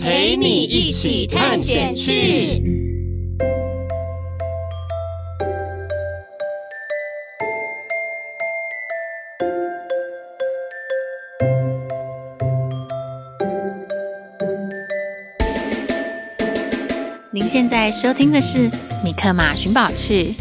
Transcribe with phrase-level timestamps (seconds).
[0.00, 2.62] 陪你一起探险去！
[17.30, 18.70] 您现在收听的是
[19.04, 20.32] 《米克马寻宝趣》，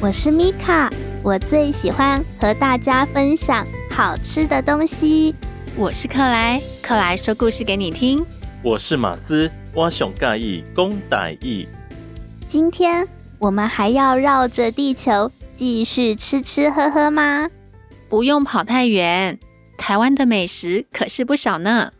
[0.00, 0.90] 我是米卡，
[1.22, 5.34] 我最喜欢和大家分享好吃的东西。
[5.76, 8.24] 我是克莱，克莱说故事给你听。
[8.60, 11.64] 我是马斯，我上介意讲台语。
[12.48, 13.06] 今天
[13.38, 17.48] 我们还要绕着地球继续吃吃喝喝吗？
[18.08, 19.38] 不用跑太远，
[19.76, 21.92] 台湾的美食可是不少呢。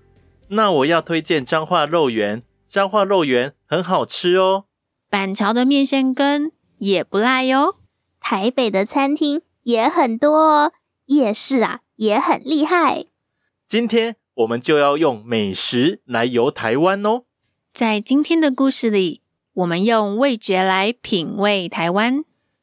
[0.49, 4.65] 那我要推荐彰化肉圆，彰化肉圆很好吃哦。
[5.09, 7.77] 板桥的面线羹也不赖哟。
[8.19, 10.73] 台北的餐厅也很多哦，
[11.07, 13.05] 夜市啊也很厉害。
[13.69, 14.17] 今天。
[14.39, 17.25] 我们就要用美食来游台湾哦！
[17.75, 19.21] 在今天的故事里，
[19.55, 22.23] 我们用味觉来品味台湾。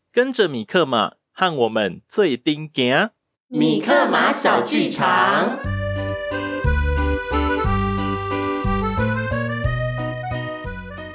[0.09, 3.09] 跟着米克马和我们做阵行，
[3.49, 5.59] 米克马小剧场。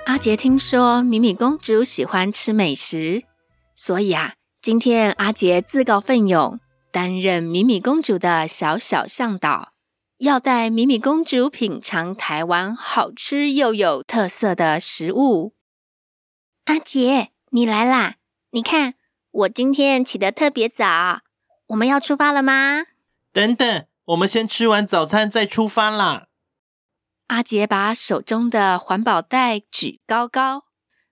[0.05, 3.23] 阿杰听说米米公主喜欢吃美食，
[3.75, 6.61] 所以啊，今天阿杰自告奋勇
[6.93, 9.73] 担任米米公主的小小向导。
[10.21, 15.55] 要带米米公主品尝台湾好吃又有特色的食物。
[16.67, 18.17] 阿杰，你来啦！
[18.51, 18.97] 你看，
[19.31, 21.23] 我今天起得特别早。
[21.69, 22.83] 我们要出发了吗？
[23.33, 26.27] 等等，我们先吃完早餐再出发啦。
[27.29, 30.65] 阿杰把手中的环保袋举高高，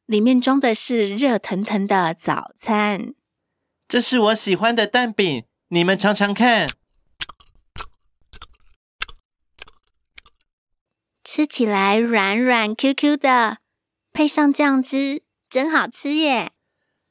[0.04, 3.14] 里面装的是热腾腾的早餐。
[3.88, 6.68] 这是我喜欢的蛋饼，你们尝尝看。
[11.30, 13.58] 吃起来软软 Q Q 的，
[14.14, 16.52] 配上酱汁，真好吃耶！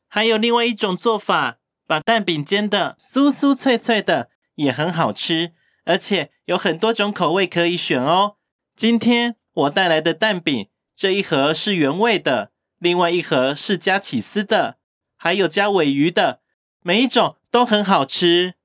[0.08, 5.54] 还有另外一种做法，把蛋饼煎的酥酥脆脆的，也很好吃，
[5.86, 8.38] 而且有很多种口味可以选哦。
[8.76, 14.80] 今天我带来的蛋饼，这一盒是原味的，另外一盒是加起司的，
[15.16, 16.42] 还有加尾鱼的，
[16.82, 18.56] 每一种都很好吃。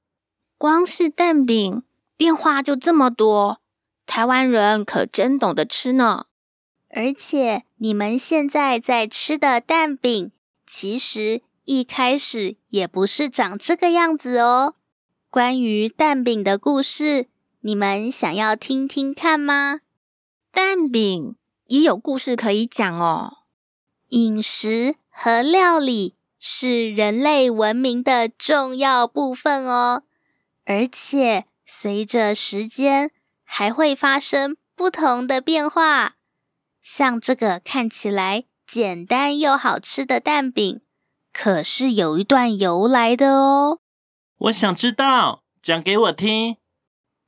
[0.57, 1.83] 光是蛋饼，
[2.17, 3.61] 变化就这么多。
[4.07, 6.27] 台湾人可真懂得吃呢，
[6.89, 10.33] 而且你们现在在吃的蛋饼，
[10.67, 14.75] 其实一开始也不是长这个样子哦。
[15.31, 17.29] 关于蛋饼的故事，
[17.61, 19.81] 你们想要听听看吗？
[20.51, 21.37] 蛋饼
[21.69, 23.39] 也有故事可以讲哦。
[24.09, 30.03] 饮食和料理是人类文明的重要部分哦，
[30.67, 33.11] 而且随着时间，
[33.55, 36.15] 还会发生不同的变化，
[36.81, 40.81] 像这个看起来简单又好吃的蛋饼，
[41.35, 43.81] 可是有一段由来的哦。
[44.39, 46.57] 我想知道，讲给我听。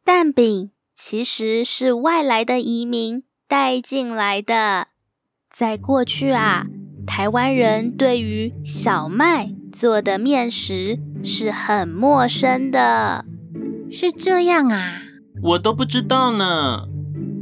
[0.03, 4.89] 蛋饼其实是外来的移民带进来的。
[5.51, 6.65] 在过去啊，
[7.07, 13.27] 台湾人对于小麦做的面食是很陌生的。
[13.91, 15.03] 是这样啊。
[15.45, 16.89] 我都不知道呢。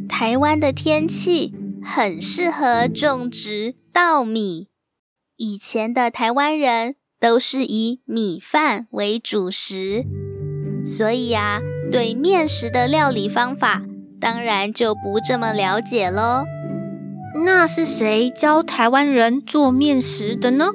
[0.08, 4.66] 台湾的天气很适合种植稻米。
[5.36, 10.04] 以前的台湾人都是以米饭为主食，
[10.84, 11.60] 所以啊，
[11.92, 13.82] 对面食的料理方法
[14.20, 16.42] 当然就不这么了解喽。
[17.44, 20.66] 那是谁教台湾人做面食的呢？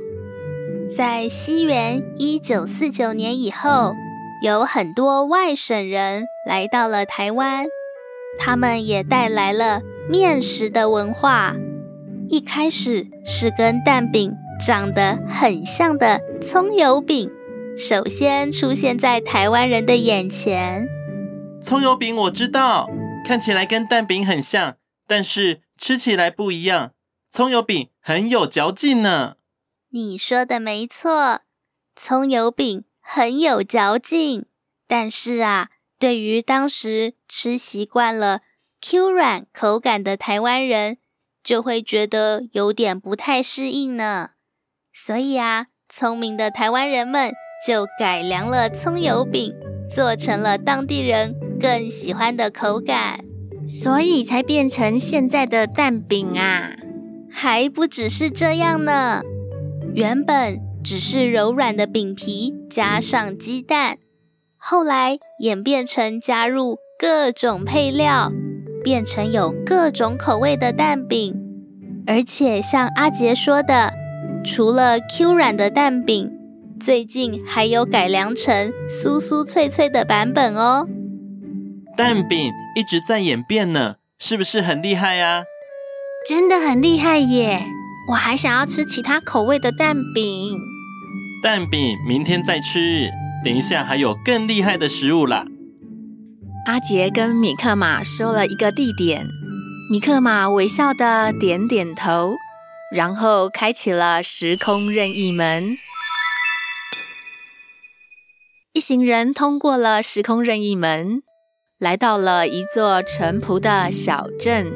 [0.95, 3.93] 在西元一九四九年以后。
[4.39, 7.65] 有很多外省人来到了台湾，
[8.37, 11.55] 他们也带来了面食的文化。
[12.29, 14.31] 一开始是跟蛋饼
[14.63, 17.31] 长得很像的葱油饼，
[17.75, 20.87] 首先出现在台湾人的眼前。
[21.59, 22.87] 葱油饼我知道，
[23.25, 24.75] 看起来跟蛋饼很像，
[25.07, 26.91] 但是吃起来不一样。
[27.31, 29.37] 葱油饼很有嚼劲呢。
[29.89, 31.41] 你说的没错，
[31.95, 34.47] 葱油饼很有嚼劲，
[34.85, 38.41] 但是啊，对于当时吃习惯了
[38.81, 40.97] Q 软口感的台湾人，
[41.41, 44.31] 就会觉得有点不太适应呢。
[44.93, 47.31] 所以啊，聪明的台湾人们
[47.65, 49.53] 就改良了葱油饼，
[49.89, 53.23] 做成了当地人更喜欢的口感，
[53.65, 56.73] 所以才变成现在的蛋饼啊。
[57.31, 59.21] 还不只是这样呢。
[59.93, 63.97] 原本只是柔软的饼皮加上鸡蛋，
[64.55, 68.31] 后来演变成加入各种配料，
[68.83, 71.35] 变成有各种口味的蛋饼。
[72.05, 73.93] 而且像阿杰说的，
[74.45, 76.31] 除了 Q 软的蛋饼，
[76.79, 80.87] 最近还有改良成酥酥脆脆的版本哦。
[81.97, 85.43] 蛋饼一直在演变呢，是不是很厉害呀？
[86.29, 87.65] 真的很厉害耶！
[88.09, 90.57] 我还想要吃其他口味的蛋饼。
[91.43, 93.09] 蛋饼明天再吃，
[93.43, 95.45] 等一下还有更厉害的食物啦。
[96.65, 99.27] 阿杰跟米克马说了一个地点，
[99.91, 102.35] 米克马微笑的点点头，
[102.93, 105.63] 然后开启了时空任意门。
[108.73, 111.23] 一行人通过了时空任意门，
[111.77, 114.71] 来到了一座淳朴的小镇。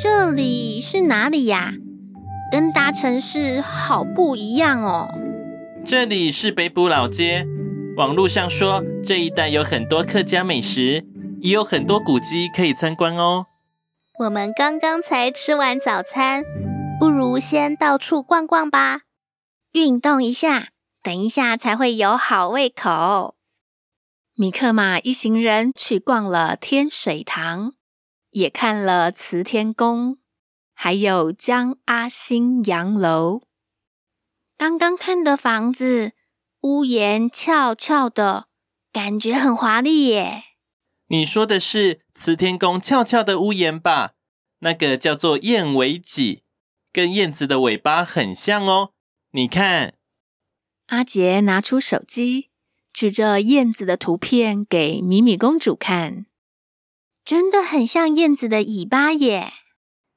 [0.00, 1.74] 这里是哪里呀？
[2.52, 5.08] 跟大城市好不一样哦。
[5.86, 7.46] 这里是北埔老街，
[7.96, 11.02] 网络上说这一带有很多客家美食，
[11.40, 13.46] 也有很多古迹可以参观哦。
[14.18, 16.44] 我们刚刚才吃完早餐，
[17.00, 19.00] 不如先到处逛逛吧，
[19.72, 20.68] 运动一下，
[21.02, 23.34] 等一下才会有好胃口。
[24.36, 27.72] 米克马一行人去逛了天水堂，
[28.32, 30.18] 也看了慈天宫。
[30.84, 33.42] 还有江阿新洋楼，
[34.58, 36.10] 刚刚看的房子
[36.62, 38.48] 屋檐翘翘的，
[38.92, 40.42] 感觉很华丽耶。
[41.06, 44.14] 你说的是慈天宫翘翘的屋檐吧？
[44.58, 46.42] 那个叫做燕尾脊，
[46.92, 48.90] 跟燕子的尾巴很像哦。
[49.30, 49.94] 你看，
[50.88, 52.50] 阿杰拿出手机，
[52.92, 56.26] 指着燕子的图片给米米公主看，
[57.24, 59.52] 真的很像燕子的尾巴耶。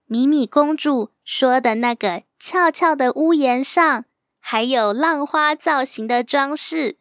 [0.08, 4.06] 米米公主说的那个翘翘的屋檐上，
[4.40, 7.00] 还有浪花造型的装饰。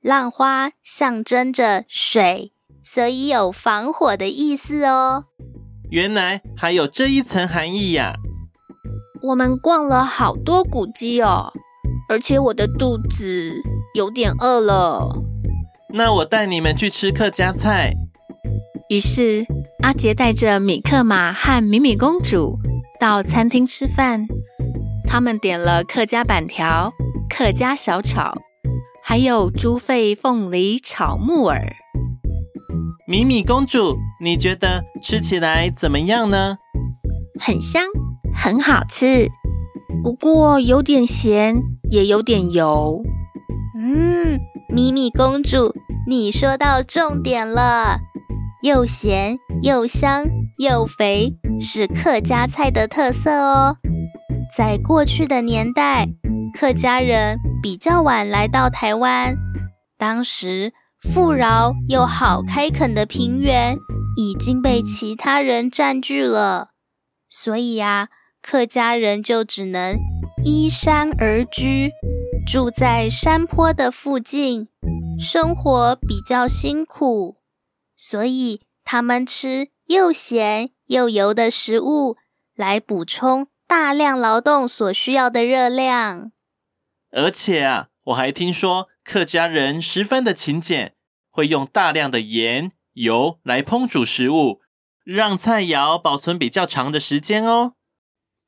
[0.00, 2.52] 浪花象征着水，
[2.82, 5.26] 所以有防火的意思哦。
[5.90, 8.14] 原来还有这一层含义呀！
[9.28, 11.52] 我们逛了好多古迹哦，
[12.08, 13.54] 而且我的肚子
[13.94, 15.14] 有点饿了。
[15.90, 17.94] 那我带你们去吃客家菜。
[18.92, 19.46] 于是，
[19.82, 22.58] 阿杰带着米克马和米米公主
[23.00, 24.26] 到餐厅吃饭。
[25.08, 26.92] 他们点了客家板条、
[27.26, 28.34] 客家小炒，
[29.02, 31.74] 还有猪肺凤梨炒木耳。
[33.06, 36.58] 米米公主，你觉得吃起来怎么样呢？
[37.40, 37.86] 很香，
[38.34, 39.26] 很好吃，
[40.04, 41.56] 不过有点咸，
[41.90, 43.02] 也有点油。
[43.74, 44.38] 嗯，
[44.68, 45.74] 米米公主，
[46.06, 47.98] 你说到重点了。
[48.62, 50.24] 又咸又香
[50.58, 53.76] 又肥，是客家菜的特色哦。
[54.56, 56.08] 在过去的年代，
[56.56, 59.34] 客家人比较晚来到台湾，
[59.98, 60.72] 当时
[61.12, 63.76] 富饶又好开垦的平原
[64.16, 66.68] 已经被其他人占据了，
[67.28, 69.96] 所以啊，客家人就只能
[70.44, 71.90] 依山而居，
[72.46, 74.68] 住在山坡的附近，
[75.18, 77.41] 生活比较辛苦。
[78.04, 82.16] 所以他们吃又咸又油的食物，
[82.56, 86.32] 来补充大量劳动所需要的热量。
[87.12, 90.96] 而且啊，我还听说客家人十分的勤俭，
[91.30, 94.62] 会用大量的盐、油来烹煮食物，
[95.04, 97.74] 让菜肴保存比较长的时间哦。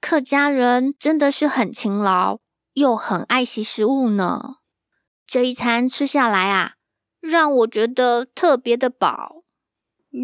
[0.00, 2.40] 客家人真的是很勤劳，
[2.72, 4.56] 又很爱惜食物呢。
[5.24, 6.72] 这一餐吃下来啊，
[7.20, 9.43] 让我觉得特别的饱。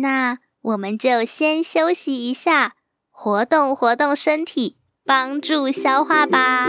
[0.00, 2.75] 那我们就先休息一下，
[3.11, 6.68] 活动活动身体，帮助消化吧。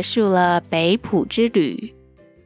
[0.00, 1.94] 结束了北浦之旅。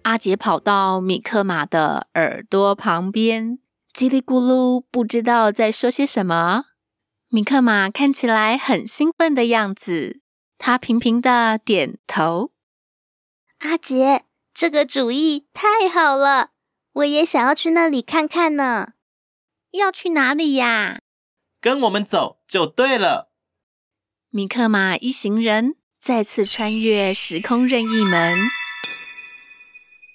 [0.03, 3.61] 阿杰跑到米克马的耳朵旁边，
[3.95, 6.65] 叽里咕噜，不知道在说些什么。
[7.29, 10.21] 米克马看起来很兴奋的样子，
[10.59, 12.51] 他频频的点头。
[13.61, 16.51] 阿杰，这个主意太好了，
[16.95, 18.95] 我也想要去那里看看呢。
[19.71, 20.99] 要去哪里呀？
[21.61, 23.31] 跟我们走就对了。
[24.31, 28.39] 米克马一行人再次穿越时空任意门。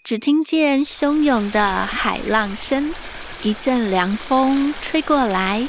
[0.03, 2.93] 只听见汹涌的海浪声，
[3.41, 5.67] 一阵凉风吹过来，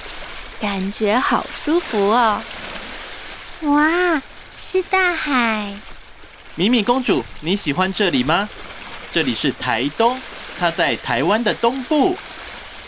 [0.60, 2.42] 感觉好舒服哦！
[3.62, 4.20] 哇，
[4.58, 5.74] 是大海！
[6.54, 8.46] 米米公主，你喜欢这里吗？
[9.10, 10.20] 这里是台东，
[10.58, 12.14] 它在台湾的东部。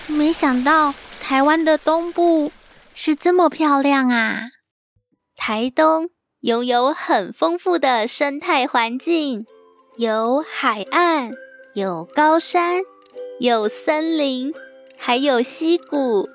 [0.07, 2.53] 没想到台湾的东部
[2.95, 4.51] 是这么漂亮啊！
[5.35, 6.11] 台东
[6.42, 9.46] 拥有很丰富的生态环境。
[9.96, 11.30] 有海岸，
[11.75, 12.82] 有高山，
[13.38, 14.52] 有森林，
[14.96, 16.28] 还有溪谷，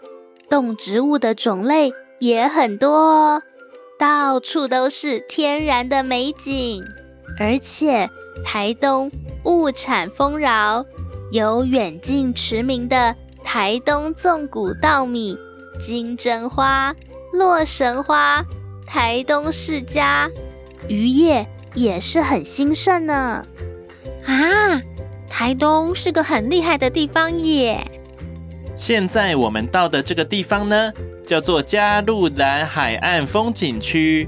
[0.50, 3.44] 动植物的种类也很多哦，
[4.00, 6.82] 到处都是天然的美景。
[7.38, 8.10] 而且
[8.46, 9.12] 台东
[9.44, 10.86] 物产丰饶，
[11.34, 15.38] 有远近驰名的台东纵谷稻米、
[15.86, 16.96] 金针花、
[17.34, 18.42] 洛神花、
[18.88, 20.28] 台东世家，
[20.88, 21.48] 渔业。
[21.74, 23.46] 也是很兴盛呢。
[24.26, 24.82] 啊，
[25.30, 27.80] 台东是个很厉害的地方耶。
[28.76, 30.92] 现在我们到的这个地方呢，
[31.28, 34.28] 叫做加路兰海岸风景区。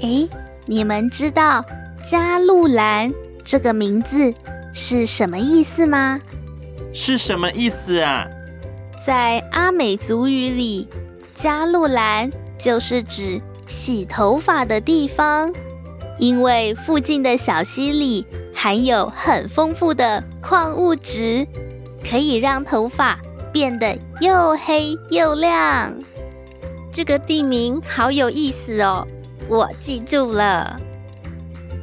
[0.00, 0.26] 诶，
[0.64, 1.62] 你们知道
[2.08, 3.12] 加路兰
[3.44, 4.32] 这个名字
[4.72, 6.18] 是什么意思吗？
[6.94, 8.26] 是什么意思啊？
[9.06, 10.88] 在阿美族语里，
[11.38, 15.52] 加路兰就是指洗头发的地方。
[16.18, 21.46] 因为附近的小溪里含有很丰富的矿物质，
[22.02, 23.18] 可以让头发
[23.52, 25.94] 变得又黑又亮。
[26.90, 29.06] 这个地名好有意思哦，
[29.50, 30.80] 我记住了。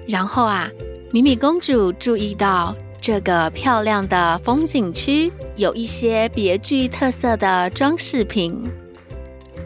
[0.08, 0.68] 然后啊，
[1.12, 8.64] 米米公主注意到这个漂亮的风景区有一些别具特色的装饰品。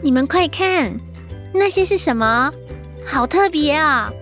[0.02, 0.94] 你们快看，
[1.52, 2.52] 那些是什么？
[3.06, 4.12] 好特别啊！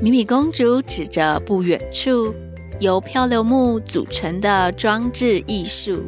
[0.00, 2.34] 米米公主指着不远处
[2.80, 6.04] 由漂流木组成的装置艺术，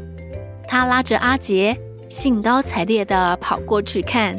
[0.69, 1.79] 她拉着阿杰，
[2.09, 4.37] 兴高采烈地跑过去看。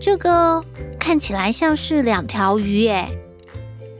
[0.00, 0.64] 这个
[0.98, 3.06] 看起来像是两条鱼耶，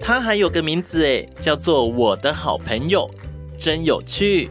[0.00, 3.10] 它还有个名字诶，叫做我的好朋友，
[3.58, 4.48] 真有趣。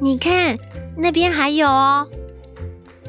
[0.00, 0.58] 你看
[0.96, 2.08] 那边还有哦，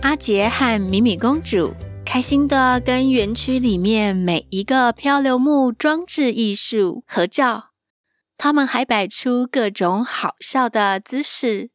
[0.02, 1.74] 阿杰和米米公主。
[2.06, 7.72] 开心的跟园区里面每一个漂流木装置艺术合照，
[8.38, 11.72] 他们还摆出各种好笑的姿势，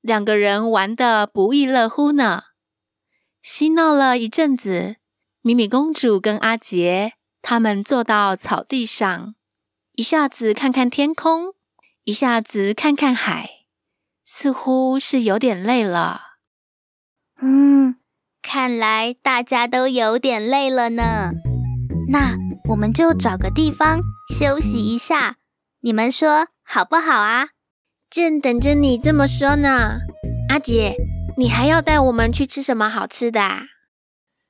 [0.00, 2.44] 两个人玩得不亦乐乎呢。
[3.42, 4.96] 嬉闹了一阵子，
[5.40, 9.34] 米米公主跟阿杰他们坐到草地上，
[9.96, 11.54] 一下子看看天空，
[12.04, 13.50] 一下子看看海，
[14.24, 16.20] 似乎是有点累了。
[17.40, 17.99] 嗯。
[18.42, 21.30] 看来大家都有点累了呢，
[22.08, 22.36] 那
[22.70, 24.00] 我们就找个地方
[24.36, 25.36] 休息一下，
[25.80, 27.50] 你们说好不好啊？
[28.10, 30.00] 正等着你这么说呢。
[30.48, 30.96] 阿杰，
[31.36, 33.66] 你还要带我们去吃什么好吃的啊？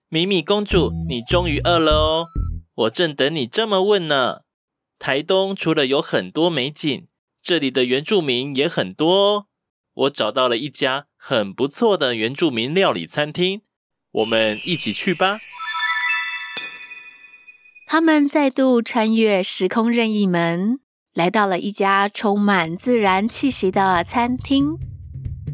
[0.08, 2.28] 米米公主，你终于饿了哦，
[2.74, 4.40] 我正等你这么问呢。
[4.98, 7.08] 台东除了有很多美景，
[7.42, 9.46] 这里的原住民也很多哦。
[9.92, 13.62] 我找到了一家很不错的原住民料理餐厅。
[14.12, 15.38] 我们一起去吧。
[17.86, 20.80] 他们再度穿越时空任意门，
[21.14, 24.76] 来到了一家充满自然气息的餐厅。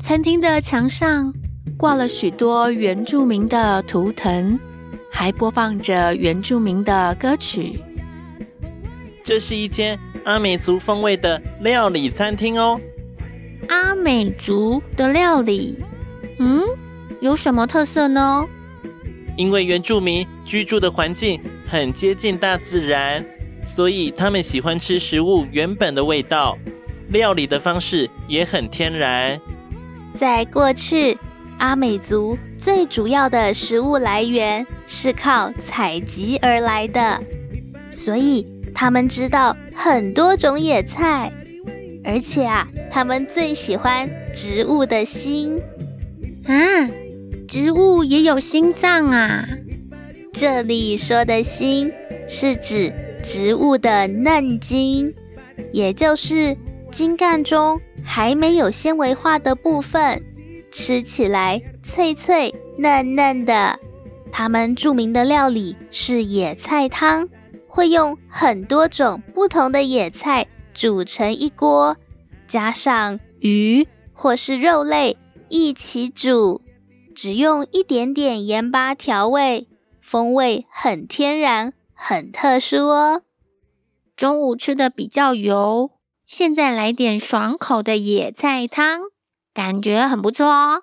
[0.01, 1.35] 餐厅的墙上
[1.79, 4.59] 挂了许多原住民的图腾，
[5.11, 7.81] 还播放着原住民的歌曲。
[9.23, 12.81] 这是一间阿美族风味的料理餐厅哦。
[13.69, 15.79] 阿美族的料理，
[16.39, 16.63] 嗯？
[17.21, 18.45] 有什么特色呢？
[19.37, 23.25] 因为原住民居住的环境很接近大自然，
[23.67, 26.57] 所以他们喜欢吃食物原本的味道，
[27.09, 29.39] 料理的方式也很天然。
[30.15, 31.19] 在过去，
[31.59, 37.21] 阿美族最主要的食物来源是靠采集而来的，
[37.91, 41.31] 所以他们知道很多种野菜，
[42.03, 45.61] 而且啊，他们最喜欢植物的心
[46.47, 46.55] 啊。
[47.59, 49.49] 植物也有心脏啊！
[50.31, 51.91] 这里说的心
[52.29, 55.11] 是指植物的嫩茎，
[55.73, 56.55] 也就是
[56.93, 60.23] 茎干中还没有纤维化的部分，
[60.71, 63.81] 吃起来脆脆嫩嫩的。
[64.31, 67.27] 他们著名的料理是野菜汤，
[67.67, 71.97] 会用很多种不同的野菜煮成一锅，
[72.47, 75.17] 加上鱼或是肉类
[75.49, 76.61] 一起煮，
[77.17, 79.67] 只用一点点盐巴调味，
[80.03, 83.23] 风味很天然，很特殊哦。
[84.15, 85.93] 中午吃的比较油，
[86.27, 89.01] 现在来点爽口的野菜汤，
[89.55, 90.83] 感觉很不错哦。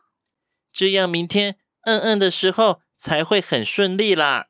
[0.72, 4.48] 这样明天嗯嗯的时候才会很顺利啦。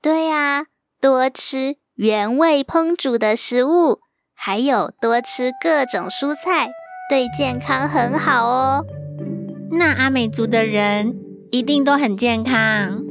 [0.00, 0.66] 对呀，
[1.00, 3.98] 多吃原味烹煮的食物，
[4.34, 6.70] 还有多吃各种蔬菜，
[7.10, 8.86] 对健康很好哦。
[9.76, 11.16] 那阿美族的人
[11.50, 13.02] 一定都很健康。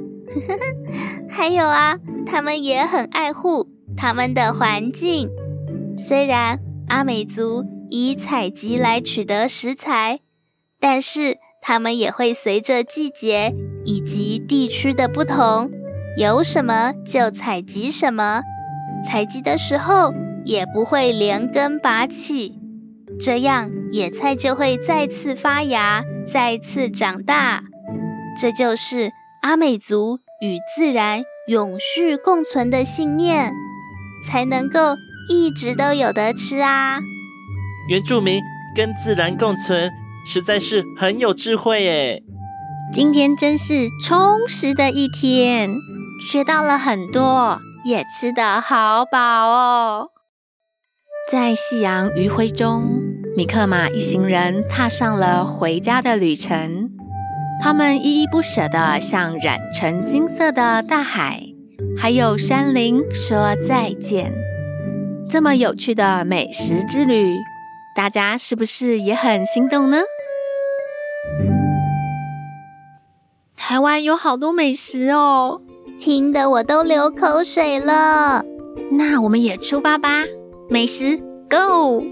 [1.29, 5.29] 还有啊，他们也很爱护他们的环境。
[5.97, 10.19] 虽然阿美族以采集来取得食材，
[10.79, 13.53] 但是他们也会随着季节
[13.85, 15.69] 以及地区的不同，
[16.17, 18.41] 有什么就采集什么。
[19.05, 20.13] 采集的时候
[20.45, 22.57] 也不会连根拔起，
[23.25, 27.63] 这样野菜就会再次发芽，再次长大。
[28.41, 33.53] 这就是阿美族与自然永续共存的信念，
[34.27, 34.95] 才能够
[35.29, 36.99] 一直都有得吃啊！
[37.87, 38.41] 原住民
[38.75, 39.91] 跟自然共存，
[40.25, 42.23] 实在是很有智慧耶。
[42.91, 45.69] 今天真是充实的一天，
[46.29, 50.09] 学到了很多，也吃得好饱哦。
[51.31, 53.01] 在夕阳余晖中，
[53.35, 56.91] 米克马一行人踏上了回家的旅程。
[57.59, 61.41] 他们依依不舍地向染成金色的大海，
[61.97, 64.31] 还有山林说再见。
[65.29, 67.35] 这么有趣的美食之旅，
[67.95, 70.01] 大家是不是也很心动呢？
[73.57, 75.59] 台湾有好多美食哦，
[75.99, 78.45] 听得我都流口水了。
[78.91, 80.23] 那我们也出发吧，
[80.69, 81.17] 美食
[81.49, 82.03] Go！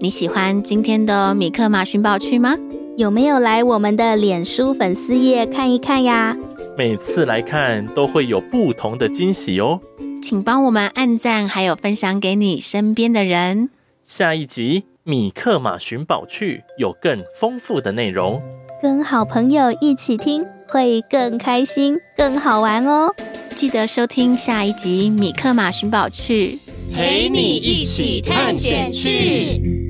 [0.00, 2.56] 你喜欢今天的米克马寻宝趣吗？
[2.96, 6.36] 有没有来我们的脸书粉丝页看一看呀？
[6.76, 9.80] 每次来看都会有不同的惊喜哦，
[10.22, 13.70] 请帮我们按赞，还有分享给你身边的人。
[14.04, 18.40] 下一集米克马寻宝趣有更丰富的内容，
[18.80, 23.12] 跟好朋友一起听会更开心、更好玩哦。
[23.56, 26.56] 记得收听下一集米克马寻宝趣，
[26.94, 29.87] 陪你一起探险去。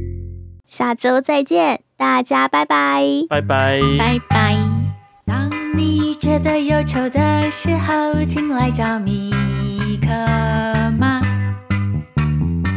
[0.79, 1.81] 下周再见。
[1.97, 4.57] 大家拜拜，拜拜，拜拜。
[5.27, 9.33] 当你觉得忧愁的时候，请来找米
[10.01, 10.07] 可
[10.97, 11.21] 妈，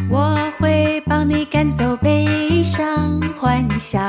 [0.09, 3.99] 我会帮你赶走悲伤，欢笑，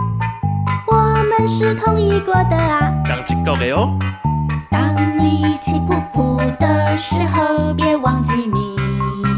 [1.57, 3.97] 是同意过的啊，刚去告给哦。
[4.69, 8.75] 当你气噗噗的时候，别忘记米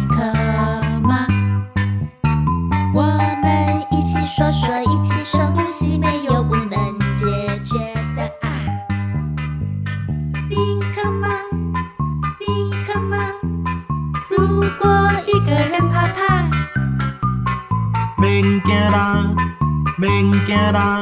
[0.10, 0.24] 克
[1.02, 1.26] 马。
[2.94, 3.02] 我
[3.42, 6.70] 们一起说说，一起深呼吸，没有不能
[7.16, 7.26] 解
[7.64, 7.78] 决
[8.16, 8.48] 的啊。
[10.50, 10.56] 米
[10.94, 11.28] 克马，
[12.40, 13.18] 米克马，
[14.30, 16.46] 如果一个人怕怕，
[18.22, 19.26] 免惊啦，
[19.98, 21.02] 免惊啦。